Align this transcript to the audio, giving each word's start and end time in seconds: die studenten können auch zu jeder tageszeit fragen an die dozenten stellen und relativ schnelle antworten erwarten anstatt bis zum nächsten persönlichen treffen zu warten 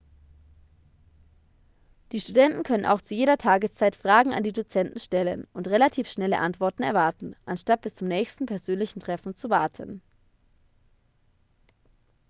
die 2.11 2.19
studenten 2.19 2.63
können 2.63 2.87
auch 2.87 3.01
zu 3.01 3.13
jeder 3.13 3.37
tageszeit 3.37 3.95
fragen 3.95 4.33
an 4.33 4.41
die 4.41 4.51
dozenten 4.51 4.97
stellen 4.97 5.45
und 5.53 5.67
relativ 5.67 6.09
schnelle 6.09 6.39
antworten 6.39 6.81
erwarten 6.81 7.35
anstatt 7.45 7.81
bis 7.81 7.93
zum 7.97 8.07
nächsten 8.07 8.47
persönlichen 8.47 8.99
treffen 8.99 9.35
zu 9.35 9.51
warten 9.51 10.01